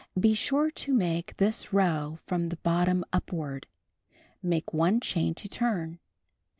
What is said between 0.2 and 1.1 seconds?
sure to